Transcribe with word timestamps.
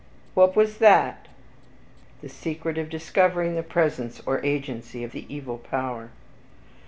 "What 0.33 0.55
was 0.55 0.79
that?" 0.79 1.27
"The 2.23 2.29
secret 2.29 2.79
of 2.79 2.89
discovering 2.89 3.53
the 3.53 3.61
presence 3.61 4.19
or 4.25 4.43
agency 4.43 5.03
of 5.03 5.11
the 5.11 5.27
evil 5.31 5.59
power." 5.59 6.09